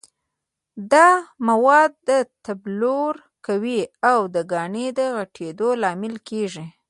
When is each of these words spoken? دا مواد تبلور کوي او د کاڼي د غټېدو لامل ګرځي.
دا 0.91 1.09
مواد 1.47 1.93
تبلور 2.45 3.13
کوي 3.47 3.81
او 4.11 4.19
د 4.35 4.37
کاڼي 4.51 4.87
د 4.97 4.99
غټېدو 5.15 5.67
لامل 5.81 6.13
ګرځي. 6.27 6.65